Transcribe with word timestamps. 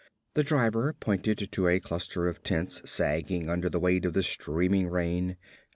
The 0.33 0.41
driver 0.41 0.93
pointed 0.93 1.51
to 1.51 1.67
a 1.67 1.79
cluster 1.79 2.27
of 2.27 2.41
tents 2.41 2.81
sagging 2.89 3.51
under 3.51 3.69
the 3.69 3.79
weight 3.79 4.03
of 4.03 4.13
the 4.13 4.23
streaming 4.23 4.87
rain. 4.87 5.37